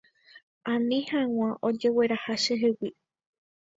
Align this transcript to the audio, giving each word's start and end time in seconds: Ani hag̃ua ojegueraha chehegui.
Ani 0.75 0.99
hag̃ua 1.11 1.49
ojegueraha 1.69 2.33
chehegui. 2.47 2.89